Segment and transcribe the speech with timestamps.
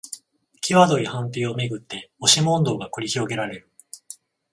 [0.61, 3.69] きわどい判定をめぐって押し問答が繰り広げられる